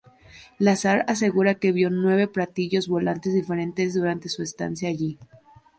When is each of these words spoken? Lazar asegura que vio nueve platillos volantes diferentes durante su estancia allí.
Lazar 0.57 0.99
asegura 1.13 1.53
que 1.59 1.71
vio 1.77 1.91
nueve 1.91 2.27
platillos 2.27 2.87
volantes 2.87 3.35
diferentes 3.35 3.93
durante 3.93 4.29
su 4.29 4.41
estancia 4.41 4.89
allí. 4.89 5.19